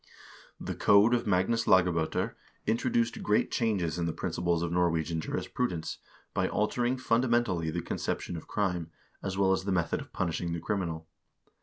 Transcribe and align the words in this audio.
The" 0.59 0.73
Code 0.87 1.13
of 1.13 1.27
Magnus 1.27 1.65
Lagab0ter" 1.65 2.33
introduced 2.65 3.21
great 3.21 3.51
changes 3.51 3.99
in 3.99 4.07
the 4.07 4.11
principles 4.11 4.63
of 4.63 4.71
Norwegian 4.71 5.21
jurisprudence 5.21 5.99
by 6.33 6.47
altering 6.49 6.97
fundamentally 6.97 7.69
the 7.69 7.83
conception 7.83 8.35
of 8.35 8.47
crime, 8.47 8.89
as 9.21 9.37
well 9.37 9.51
as 9.51 9.63
the 9.63 9.71
method 9.71 10.01
of 10.01 10.11
punishing 10.11 10.53
the 10.53 10.59
criminal. 10.59 11.07